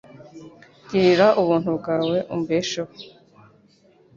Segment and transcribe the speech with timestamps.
[0.89, 2.91] Girira ubuntu bwawe umbesheho